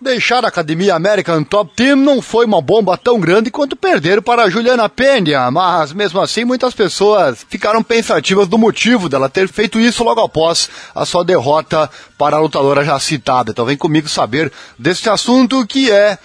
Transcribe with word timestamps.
Deixar 0.00 0.44
a 0.44 0.48
Academia 0.48 0.94
American 0.94 1.42
Top 1.42 1.72
Team 1.74 1.96
não 1.96 2.22
foi 2.22 2.46
uma 2.46 2.62
bomba 2.62 2.96
tão 2.96 3.18
grande 3.18 3.50
quanto 3.50 3.74
perder 3.74 4.22
para 4.22 4.44
a 4.44 4.50
Juliana 4.50 4.88
Penha, 4.88 5.50
mas 5.50 5.92
mesmo 5.92 6.20
assim 6.20 6.44
muitas 6.44 6.72
pessoas 6.72 7.44
ficaram 7.48 7.82
pensativas 7.82 8.46
do 8.46 8.56
motivo 8.56 9.08
dela 9.08 9.28
ter 9.28 9.48
feito 9.48 9.80
isso 9.80 10.04
logo 10.04 10.20
após 10.20 10.68
a 10.94 11.04
sua 11.04 11.24
derrota 11.24 11.90
para 12.16 12.36
a 12.36 12.40
lutadora 12.40 12.84
já 12.84 12.96
citada. 13.00 13.50
Então 13.50 13.64
vem 13.64 13.76
comigo 13.76 14.08
saber 14.08 14.52
desse 14.78 15.10
assunto 15.10 15.66
que 15.66 15.90
é 15.90 16.16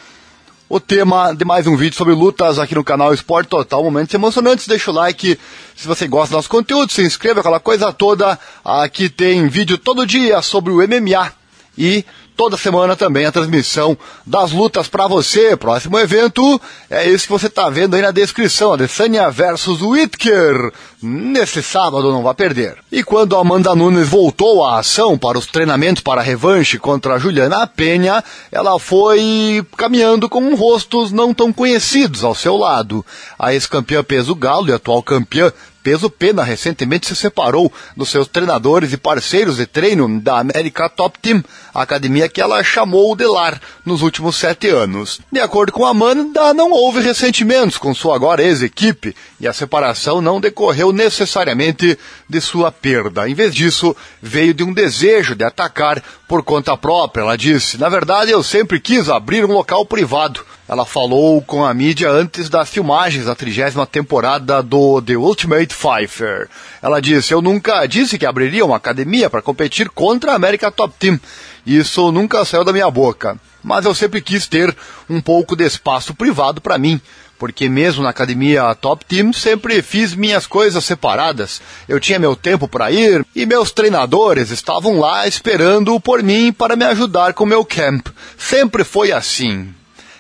o 0.70 0.80
tema 0.80 1.34
de 1.34 1.44
mais 1.44 1.66
um 1.66 1.76
vídeo 1.76 1.98
sobre 1.98 2.14
lutas 2.14 2.60
aqui 2.60 2.76
no 2.76 2.84
canal 2.84 3.12
Esporte 3.12 3.48
Total. 3.48 3.84
Momentos 3.84 4.14
emocionantes, 4.14 4.68
deixa 4.68 4.92
o 4.92 4.94
like 4.94 5.40
se 5.76 5.88
você 5.88 6.08
gosta 6.08 6.30
do 6.30 6.36
nosso 6.36 6.50
conteúdo, 6.50 6.92
se 6.92 7.02
inscreva, 7.02 7.40
aquela 7.40 7.60
coisa 7.60 7.92
toda. 7.92 8.38
Aqui 8.64 9.10
tem 9.10 9.48
vídeo 9.48 9.80
todo 9.80 10.06
dia 10.06 10.44
sobre 10.44 10.72
o 10.72 10.76
MMA 10.76 11.34
e 11.76 12.06
toda 12.36 12.58
semana 12.58 12.96
também 12.96 13.26
a 13.26 13.32
transmissão 13.32 13.98
das 14.26 14.52
lutas 14.52 14.88
para 14.88 15.08
você. 15.08 15.56
Próximo 15.56 16.00
evento 16.00 16.60
é 16.90 17.08
esse 17.08 17.26
que 17.26 17.32
você 17.32 17.48
está 17.48 17.70
vendo 17.70 17.96
aí 17.96 18.02
na 18.02 18.12
descrição, 18.12 18.74
Adesanya 18.74 19.30
versus 19.30 19.82
Whitaker. 19.82 20.72
Nesse 21.02 21.62
sábado 21.62 22.12
não 22.12 22.24
vai 22.24 22.34
perder. 22.34 22.78
E 22.92 23.04
quando 23.04 23.36
Amanda 23.36 23.76
Nunes 23.76 24.08
voltou 24.08 24.66
à 24.66 24.80
ação 24.80 25.18
para 25.18 25.38
os 25.38 25.46
treinamentos 25.46 26.02
para 26.02 26.22
a 26.22 26.24
revanche 26.24 26.80
contra 26.80 27.16
a 27.16 27.20
Juliana 27.20 27.68
Penha, 27.68 28.24
ela 28.52 28.80
foi 28.80 29.66
caminhando 29.76 30.30
com 30.30 30.56
rostos 30.56 31.12
não 31.12 31.34
tão 31.34 31.52
conhecidos 31.52 32.24
ao 32.24 32.34
seu 32.34 32.56
lado. 32.56 33.06
A 33.38 33.54
ex-campeã 33.54 34.04
peso 34.04 34.34
galo 34.34 34.70
e 34.70 34.74
atual 34.74 35.04
campeã 35.04 35.52
Peso 35.84 36.10
Pena 36.10 36.44
recentemente 36.44 37.08
se 37.08 37.16
separou 37.16 37.72
dos 37.96 38.10
seus 38.10 38.28
treinadores 38.28 38.94
e 38.94 38.98
parceiros 38.98 39.58
de 39.58 39.66
treino 39.66 40.20
da 40.22 40.40
América 40.40 40.88
Top 40.88 41.20
Team, 41.20 41.44
academia 41.74 42.30
que 42.30 42.40
ela 42.40 42.64
chamou 42.64 43.14
de 43.16 43.26
lar 43.26 43.62
nos 43.86 44.02
últimos 44.02 44.38
sete 44.38 44.70
anos. 44.70 45.20
De 45.30 45.42
acordo 45.42 45.74
com 45.74 45.86
Amanda, 45.86 46.54
não 46.54 46.72
houve 46.72 47.02
ressentimentos 47.02 47.78
com 47.78 47.94
sua 47.94 48.16
agora 48.16 48.42
ex-equipe 48.42 49.14
e 49.40 49.48
a 49.48 49.52
separação 49.52 50.22
não 50.22 50.40
decorreu 50.40 50.94
necessariamente 50.94 52.00
de 52.30 52.42
sua 52.42 52.72
perda. 52.72 53.28
Em 53.28 53.34
vez 53.34 53.54
disso, 53.54 53.96
veio 54.22 54.54
de 54.54 54.64
um 54.64 54.74
desejo 54.74 55.36
de 55.36 55.44
atacar 55.44 56.02
por 56.28 56.44
conta 56.44 56.78
própria. 56.78 57.24
Ela 57.24 57.38
disse: 57.38 57.78
Na 57.78 57.90
verdade, 57.90 58.32
eu 58.32 58.42
sempre 58.42 58.80
quis 58.80 59.10
abrir 59.10 59.44
um 59.44 59.52
local 59.52 59.86
privado 59.86 60.46
ela 60.68 60.86
falou 60.86 61.42
com 61.42 61.66
a 61.66 61.74
mídia 61.74 62.10
antes 62.10 62.48
das 62.48 62.70
filmagens 62.70 63.26
da 63.26 63.36
trigésima 63.36 63.86
temporada 63.86 64.64
do 64.64 65.02
The 65.02 65.18
Ultimate 65.18 65.76
Fighter. 65.76 66.50
Ela 66.82 67.02
disse: 67.02 67.34
Eu 67.34 67.42
nunca 67.42 67.86
disse 67.86 68.18
que 68.18 68.26
abriria 68.26 68.66
uma 68.66 68.78
academia 68.78 69.30
para 69.30 69.42
competir 69.42 69.90
contra 69.90 70.32
a 70.32 70.36
América 70.36 70.72
Top 70.72 70.94
Team. 70.98 71.20
Isso 71.66 72.12
nunca 72.12 72.46
saiu 72.46 72.64
da 72.64 72.72
minha 72.72 72.90
boca. 72.90 73.38
Mas 73.62 73.86
eu 73.86 73.94
sempre 73.94 74.22
quis 74.22 74.48
ter 74.48 74.76
um 75.10 75.22
pouco 75.22 75.56
de 75.56 75.66
espaço 75.66 76.14
privado 76.14 76.62
para 76.62 76.78
mim 76.78 77.00
porque 77.44 77.68
mesmo 77.68 78.04
na 78.04 78.10
academia 78.10 78.74
Top 78.76 79.04
Team 79.04 79.34
sempre 79.34 79.82
fiz 79.82 80.16
minhas 80.16 80.48
coisas 80.48 80.86
separadas. 80.86 81.62
Eu 81.90 82.00
tinha 82.00 82.18
meu 82.18 82.38
tempo 82.38 82.70
para 82.70 82.90
ir 82.90 83.26
e 83.36 83.46
meus 83.46 83.70
treinadores 83.70 84.50
estavam 84.50 84.98
lá 84.98 85.28
esperando 85.28 86.00
por 86.00 86.24
mim 86.24 86.54
para 86.54 86.78
me 86.78 86.86
ajudar 86.86 87.34
com 87.34 87.46
meu 87.46 87.66
camp. 87.66 88.08
Sempre 88.38 88.86
foi 88.86 89.12
assim. 89.12 89.74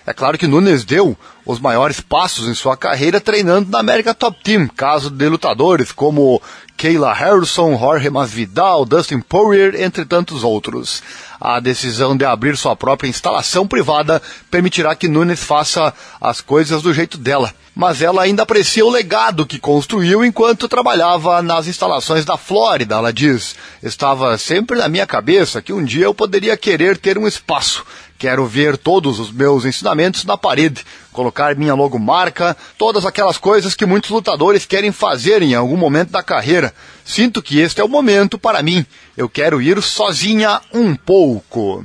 É 0.05 0.13
claro 0.13 0.37
que 0.37 0.47
Nunes 0.47 0.83
deu 0.83 1.17
os 1.45 1.59
maiores 1.59 2.01
passos 2.01 2.47
em 2.47 2.53
sua 2.53 2.75
carreira 2.75 3.21
treinando 3.21 3.69
na 3.69 3.79
América 3.79 4.13
Top 4.13 4.37
Team, 4.43 4.67
caso 4.67 5.09
de 5.09 5.29
lutadores 5.29 5.91
como 5.91 6.41
Kayla 6.83 7.13
Harrison, 7.13 7.79
Jorge 7.79 8.09
Masvidal, 8.09 8.83
Dustin 8.83 9.21
Poirier, 9.21 9.81
entre 9.81 10.03
tantos 10.03 10.43
outros. 10.43 11.01
A 11.39 11.57
decisão 11.61 12.17
de 12.17 12.25
abrir 12.25 12.57
sua 12.57 12.75
própria 12.75 13.07
instalação 13.07 13.65
privada 13.65 14.21
permitirá 14.51 14.93
que 14.93 15.07
Nunes 15.07 15.41
faça 15.41 15.93
as 16.19 16.41
coisas 16.41 16.81
do 16.81 16.93
jeito 16.93 17.17
dela. 17.17 17.53
Mas 17.73 18.01
ela 18.01 18.23
ainda 18.23 18.43
aprecia 18.43 18.85
o 18.85 18.89
legado 18.89 19.45
que 19.45 19.59
construiu 19.59 20.25
enquanto 20.25 20.67
trabalhava 20.67 21.41
nas 21.41 21.67
instalações 21.67 22.25
da 22.25 22.35
Flórida, 22.35 22.95
ela 22.95 23.13
diz. 23.13 23.55
Estava 23.81 24.37
sempre 24.37 24.77
na 24.77 24.89
minha 24.89 25.07
cabeça 25.07 25.61
que 25.61 25.71
um 25.71 25.85
dia 25.85 26.03
eu 26.03 26.13
poderia 26.13 26.57
querer 26.57 26.97
ter 26.97 27.17
um 27.17 27.25
espaço 27.25 27.85
Quero 28.23 28.45
ver 28.45 28.77
todos 28.77 29.19
os 29.19 29.29
meus 29.33 29.65
ensinamentos 29.65 30.23
na 30.23 30.37
parede, 30.37 30.85
colocar 31.11 31.57
minha 31.57 31.73
logomarca, 31.73 32.55
todas 32.77 33.05
aquelas 33.05 33.37
coisas 33.37 33.75
que 33.75 33.85
muitos 33.85 34.11
lutadores 34.11 34.65
querem 34.65 34.93
fazer 34.93 35.41
em 35.41 35.53
algum 35.53 35.75
momento 35.75 36.09
da 36.09 36.23
carreira. 36.23 36.72
Sinto 37.05 37.41
que 37.41 37.59
este 37.59 37.81
é 37.81 37.83
o 37.83 37.89
momento 37.89 38.37
para 38.37 38.63
mim. 38.63 38.85
Eu 39.15 39.27
quero 39.27 39.61
ir 39.61 39.81
sozinha 39.81 40.61
um 40.73 40.95
pouco. 40.95 41.83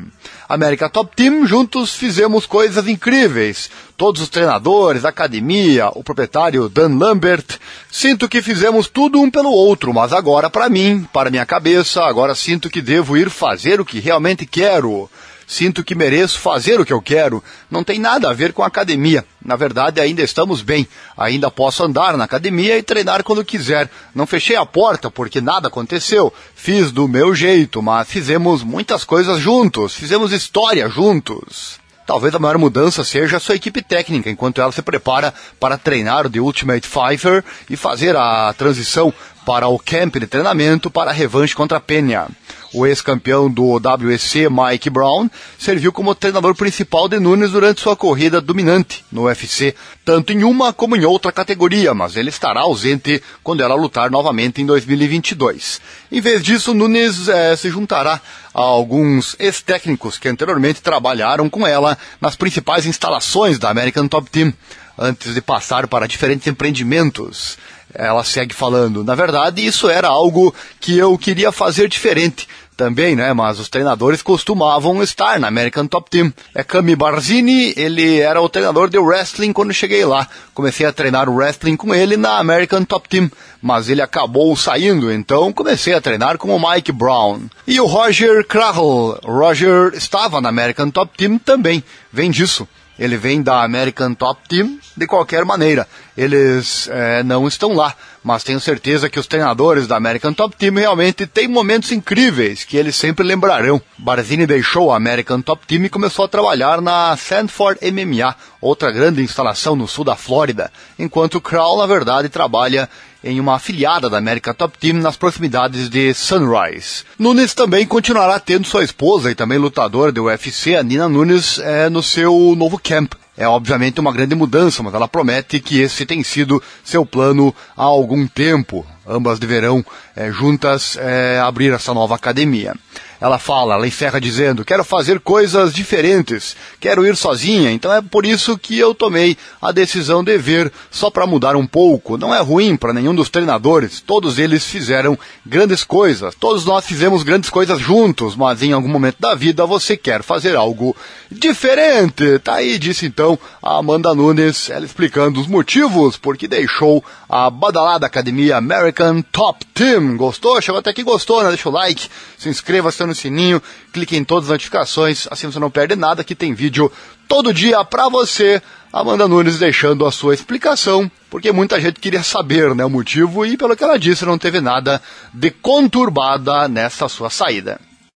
América 0.49 0.89
Top 0.89 1.15
Team, 1.15 1.47
juntos 1.47 1.95
fizemos 1.95 2.47
coisas 2.47 2.87
incríveis. 2.89 3.71
Todos 3.97 4.23
os 4.23 4.29
treinadores, 4.29 5.05
a 5.05 5.11
academia, 5.11 5.89
o 5.95 6.03
proprietário 6.03 6.69
Dan 6.69 6.97
Lambert. 6.97 7.59
Sinto 7.91 8.29
que 8.29 8.41
fizemos 8.41 8.89
tudo 8.89 9.21
um 9.21 9.31
pelo 9.31 9.51
outro, 9.51 9.93
mas 9.93 10.13
agora 10.13 10.49
para 10.49 10.69
mim, 10.69 11.07
para 11.13 11.31
minha 11.31 11.45
cabeça, 11.45 12.05
agora 12.05 12.35
sinto 12.35 12.71
que 12.71 12.81
devo 12.81 13.17
ir 13.17 13.29
fazer 13.29 13.81
o 13.81 13.85
que 13.85 14.01
realmente 14.01 14.47
quero. 14.47 15.11
Sinto 15.49 15.83
que 15.83 15.95
mereço 15.95 16.39
fazer 16.39 16.79
o 16.79 16.85
que 16.85 16.93
eu 16.93 17.01
quero. 17.01 17.43
Não 17.71 17.83
tem 17.83 17.99
nada 17.99 18.29
a 18.29 18.35
ver 18.35 18.53
com 18.53 18.63
academia. 18.63 19.25
Na 19.43 19.57
verdade, 19.57 19.99
ainda 19.99 20.23
estamos 20.23 20.61
bem. 20.61 20.87
Ainda 21.17 21.51
posso 21.51 21.83
andar 21.83 22.19
na 22.19 22.25
academia 22.25 22.77
e 22.77 22.83
treinar 22.83 23.25
quando 23.25 23.43
quiser. 23.43 23.91
Não 24.15 24.27
fechei 24.27 24.57
a 24.57 24.67
porta 24.67 25.11
porque 25.11 25.41
nada 25.41 25.69
aconteceu. 25.69 26.31
Fiz 26.55 26.93
do 26.93 27.09
meu 27.09 27.35
jeito, 27.35 27.81
mas 27.81 28.07
fizemos 28.07 28.63
muitas 28.63 29.05
coisas 29.05 29.41
juntos. 29.41 29.95
Fizemos 29.95 30.33
história 30.33 30.87
juntos. 30.87 31.81
Talvez 32.07 32.35
a 32.35 32.39
maior 32.39 32.59
mudança 32.59 33.03
seja 33.03 33.39
a 33.39 33.41
sua 33.41 33.55
equipe 33.55 33.81
técnica, 33.81 34.29
enquanto 34.31 34.61
ela 34.61 34.73
se 34.73 34.83
prepara 34.83 35.33
para 35.59 35.79
treinar 35.79 36.27
o 36.27 36.31
The 36.31 36.41
Ultimate 36.41 36.87
Fighter 36.87 37.43
e 37.71 37.77
fazer 37.77 38.15
a 38.17 38.53
transição 38.53 39.13
para 39.47 39.67
o 39.69 39.79
camp 39.79 40.17
de 40.17 40.27
treinamento 40.27 40.91
para 40.91 41.11
a 41.11 41.15
revanche 41.15 41.55
contra 41.55 41.79
a 41.79 41.81
Penha. 41.81 42.27
O 42.73 42.87
ex-campeão 42.87 43.51
do 43.51 43.81
WEC, 43.81 44.49
Mike 44.51 44.91
Brown, 44.91 45.31
serviu 45.59 45.91
como 45.91 46.15
treinador 46.15 46.55
principal 46.55 47.09
de 47.09 47.19
Nunes 47.19 47.53
durante 47.53 47.81
sua 47.81 47.97
corrida 47.97 48.43
dominante 48.43 49.05
no 49.11 49.23
UFC, 49.23 49.75
tanto 50.05 50.33
em 50.33 50.45
uma 50.45 50.73
como 50.73 50.95
em 50.95 51.05
outra 51.05 51.33
categoria, 51.33 51.95
mas 51.95 52.17
ele 52.17 52.29
estará 52.29 52.61
ausente 52.61 53.23
quando 53.43 53.63
ela 53.63 53.75
lutar 53.75 54.11
novamente 54.11 54.61
em 54.61 54.67
2022. 54.67 55.81
Em 56.13 56.21
vez 56.21 56.43
disso, 56.43 56.75
Nunes 56.75 57.29
é, 57.29 57.57
se 57.57 57.71
juntará 57.71 58.21
a 58.53 58.61
alguns 58.61 59.35
ex-técnicos 59.39 60.19
que 60.19 60.29
anteriormente 60.29 60.83
trabalharam 60.83 61.49
com 61.49 61.67
ela 61.67 61.97
nas 62.21 62.37
principais 62.37 62.85
instalações 62.85 63.59
da 63.59 63.71
American 63.71 64.09
Top 64.09 64.29
Team, 64.31 64.53
antes 64.99 65.33
de 65.33 65.41
passar 65.41 65.87
para 65.87 66.09
diferentes 66.09 66.47
empreendimentos 66.47 67.57
ela 67.95 68.25
segue 68.25 68.55
falando. 68.55 69.03
Na 69.05 69.15
verdade, 69.15 69.65
isso 69.65 69.89
era 69.89 70.09
algo 70.09 70.55
que 70.81 70.97
eu 70.97 71.17
queria 71.17 71.51
fazer 71.53 71.89
diferente 71.89 72.47
também, 72.79 73.17
né? 73.17 73.33
Mas 73.33 73.59
os 73.59 73.69
treinadores 73.69 74.23
costumavam 74.23 75.03
estar 75.03 75.41
na 75.41 75.49
American 75.49 75.87
Top 75.87 76.09
Team. 76.09 76.33
É 76.55 76.63
Cami 76.63 76.95
Barzini, 76.95 77.75
ele 77.77 78.21
era 78.21 78.41
o 78.41 78.49
treinador 78.49 78.89
de 78.89 78.99
wrestling 78.99 79.53
quando 79.53 79.75
cheguei 79.75 80.05
lá. 80.05 80.29
Comecei 80.55 80.87
a 80.87 80.93
treinar 80.93 81.29
o 81.29 81.35
wrestling 81.35 81.77
com 81.77 81.93
ele 81.93 82.17
na 82.17 82.39
American 82.39 82.85
Top 82.85 83.09
Team, 83.09 83.29
mas 83.61 83.89
ele 83.89 84.01
acabou 84.01 84.57
saindo, 84.57 85.13
então 85.13 85.53
comecei 85.53 85.93
a 85.93 86.01
treinar 86.01 86.39
com 86.39 86.55
o 86.55 86.71
Mike 86.71 86.93
Brown. 86.93 87.41
E 87.67 87.81
o 87.81 87.87
Roger 87.87 88.47
Krahl, 88.47 89.19
Roger 89.25 89.93
estava 89.95 90.41
na 90.41 90.49
American 90.49 90.91
Top 90.91 91.11
Team 91.19 91.37
também, 91.39 91.83
vem 92.13 92.31
disso. 92.31 92.67
Ele 92.99 93.17
vem 93.17 93.43
da 93.43 93.63
American 93.63 94.15
Top 94.15 94.41
Team 94.49 94.79
de 94.97 95.07
qualquer 95.07 95.45
maneira. 95.45 95.87
Eles 96.17 96.89
é, 96.91 97.23
não 97.23 97.47
estão 97.47 97.75
lá, 97.75 97.95
mas 98.25 98.43
tenho 98.43 98.61
certeza 98.61 99.09
que 99.09 99.21
os 99.21 99.27
treinadores 99.27 99.87
da 99.87 99.97
American 99.97 100.33
Top 100.33 100.57
Team 100.57 100.75
realmente 100.75 101.27
têm 101.27 101.47
momentos 101.47 101.93
incríveis 101.93 102.65
que 102.65 102.77
eles 102.77 102.97
sempre 102.97 103.25
lembrarão. 103.25 103.81
Barzini 103.97 104.47
deixou 104.47 104.91
a 104.93 104.97
American 104.97 105.41
Top 105.41 105.67
Team 105.67 105.85
e 105.85 105.89
começou 105.89 106.25
a 106.25 106.29
trabalhar 106.29 106.81
na 106.81 107.17
Sanford 107.17 107.79
MMA, 107.91 108.35
outra 108.61 108.91
grande 108.91 109.23
instalação 109.23 109.77
no 109.77 109.87
sul 109.87 110.05
da 110.05 110.17
Flórida, 110.17 110.71
enquanto 110.99 111.41
Crowl, 111.41 111.79
na 111.79 111.87
verdade, 111.87 112.29
trabalha 112.29 112.89
em 113.23 113.41
uma 113.41 113.57
afiliada 113.57 114.09
da 114.09 114.19
América 114.19 114.55
Top 114.55 114.77
Team 114.79 114.99
nas 114.99 115.17
proximidades 115.17 115.89
de 115.89 116.15
Sunrise. 116.15 117.05
Nunes 117.19 117.55
também 117.55 117.87
continuará 117.87 118.39
tendo 118.39 118.67
sua 118.67 118.85
esposa 118.85 119.31
e 119.31 119.35
também 119.35 119.59
lutadora 119.59 120.13
do 120.13 120.25
UFC, 120.25 120.77
a 120.77 120.83
Nina 120.83 121.09
Nunes, 121.09 121.59
é, 121.59 121.89
no 121.89 122.03
seu 122.03 122.55
novo 122.57 122.79
camp. 122.79 123.13
É 123.37 123.47
obviamente 123.47 124.01
uma 124.01 124.13
grande 124.13 124.35
mudança, 124.35 124.83
mas 124.83 124.93
ela 124.93 125.07
promete 125.07 125.61
que 125.61 125.81
esse 125.81 126.05
tem 126.05 126.25
sido 126.25 126.61
seu 126.83 127.07
plano 127.07 127.55
há 127.77 127.85
algum 127.85 128.27
tempo. 128.27 128.85
Ambas 129.07 129.39
deverão 129.39 129.85
é, 130.17 130.31
juntas 130.33 130.97
é, 131.01 131.39
abrir 131.39 131.73
essa 131.73 131.95
nova 131.95 132.17
academia. 132.17 132.75
Ela 133.21 133.39
fala, 133.39 133.75
ela 133.75 133.87
encerra 133.87 134.21
dizendo: 134.21 134.65
quero 134.65 134.85
fazer 134.85 135.21
coisas 135.21 135.73
diferentes, 135.73 136.57
quero 136.81 137.07
ir 137.07 137.17
sozinha, 137.17 137.71
então 137.71 137.93
é 137.93 138.01
por 138.01 138.25
isso 138.25 138.57
que 138.57 138.79
eu 138.79 138.95
tomei 138.95 139.37
a 139.61 139.73
decisão 139.73 140.23
de 140.23 140.39
vir 140.39 140.73
só 140.91 141.11
para 141.11 141.27
mudar 141.27 141.57
um 141.57 141.67
pouco. 141.67 142.17
Não 142.17 142.35
é 142.35 142.41
ruim 142.41 142.77
para 142.77 142.93
nenhum 142.93 143.15
dos 143.15 143.29
treinadores, 143.29 144.01
todos 144.01 144.39
eles 144.39 144.65
fizeram 144.65 145.19
grandes 145.45 145.85
coisas, 145.85 146.35
todos 146.35 146.65
nós 146.65 146.87
fizemos 146.87 147.23
grandes 147.23 147.51
coisas 147.51 147.81
juntos, 147.81 148.37
mas 148.37 148.63
em 148.63 148.73
algum 148.73 148.89
momento 148.89 149.17
da 149.19 149.35
vida 149.35 149.67
você 149.67 149.97
quer 149.97 150.23
fazer 150.23 150.57
algo 150.57 150.95
diferente. 151.31 152.39
Tá 152.39 152.55
aí, 152.55 152.79
disse 152.79 153.07
então 153.07 153.39
a 153.63 153.79
Amanda 153.79 154.15
Nunes, 154.15 154.71
ela 154.71 154.85
explicando 154.85 155.41
os 155.41 155.47
motivos 155.47 156.17
porque 156.17 156.47
deixou 156.47 157.05
a 157.29 157.51
badalada 157.51 158.07
academia 158.07 158.57
American 158.57 159.23
Top 159.23 159.65
Team. 159.75 160.17
Gostou? 160.17 160.61
Chegou 160.61 160.79
até 160.79 160.93
que 160.93 161.03
gostou, 161.03 161.43
né? 161.43 161.49
Deixa 161.49 161.69
o 161.69 161.73
like, 161.73 162.09
se 162.39 162.49
inscreva, 162.49 162.89
acione 162.89 163.08
o 163.11 163.15
sininho, 163.15 163.63
clique 163.93 164.17
em 164.17 164.25
todas 164.25 164.45
as 164.45 164.51
notificações, 164.51 165.27
assim 165.31 165.51
você 165.51 165.59
não 165.59 165.71
perde 165.71 165.97
nada, 165.97 166.25
que 166.25 166.35
tem 166.35 166.55
vídeo 166.55 166.91
todo 167.27 167.53
dia 167.53 167.85
pra 167.85 168.09
você. 168.09 168.63
Amanda 168.93 169.29
Nunes 169.29 169.59
deixando 169.59 170.07
a 170.07 170.13
sua 170.13 170.35
explicação, 170.35 171.11
porque 171.29 171.53
muita 171.53 171.81
gente 171.81 172.01
queria 172.01 172.23
saber 172.23 172.75
né, 172.75 172.85
o 172.85 172.91
motivo 172.91 173.45
e, 173.45 173.57
pelo 173.57 173.77
que 173.77 173.85
ela 173.85 173.99
disse, 173.99 174.25
não 174.25 174.39
teve 174.39 174.61
nada 174.61 175.03
de 175.33 175.51
conturbada 175.51 176.67
nessa 176.69 177.09
sua 177.09 177.29
saída. 177.29 177.79